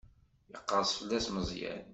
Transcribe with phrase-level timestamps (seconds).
[0.57, 1.83] Iqerres fell-as Meẓyan.